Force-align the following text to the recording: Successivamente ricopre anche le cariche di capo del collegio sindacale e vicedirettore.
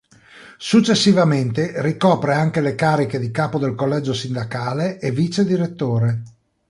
Successivamente 0.57 1.73
ricopre 1.79 2.33
anche 2.33 2.59
le 2.59 2.73
cariche 2.73 3.19
di 3.19 3.29
capo 3.29 3.59
del 3.59 3.75
collegio 3.75 4.15
sindacale 4.15 4.99
e 4.99 5.11
vicedirettore. 5.11 6.23